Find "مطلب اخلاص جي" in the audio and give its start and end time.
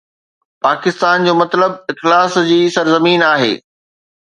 1.41-2.59